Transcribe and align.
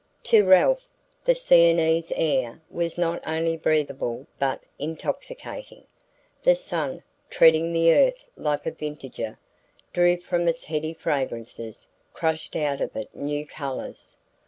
To 0.23 0.43
Ralph 0.43 0.83
the 1.23 1.35
Sienese 1.35 2.11
air 2.15 2.59
was 2.71 2.97
not 2.97 3.21
only 3.27 3.55
breathable 3.55 4.25
but 4.39 4.63
intoxicating. 4.79 5.83
The 6.41 6.55
sun, 6.55 7.03
treading 7.29 7.71
the 7.71 7.93
earth 7.93 8.25
like 8.35 8.65
a 8.65 8.71
vintager, 8.71 9.37
drew 9.93 10.17
from 10.17 10.47
it 10.47 10.63
heady 10.63 10.95
fragrances, 10.95 11.87
crushed 12.15 12.55
out 12.55 12.81
of 12.81 12.95
it 12.95 13.13
new 13.15 13.45
colours. 13.45 14.17